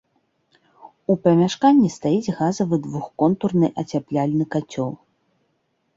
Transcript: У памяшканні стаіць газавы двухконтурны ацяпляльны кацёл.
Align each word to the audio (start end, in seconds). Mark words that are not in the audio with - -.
У 1.13 1.15
памяшканні 1.25 1.89
стаіць 1.97 2.33
газавы 2.39 2.75
двухконтурны 2.85 3.67
ацяпляльны 3.85 4.45
кацёл. 4.57 4.91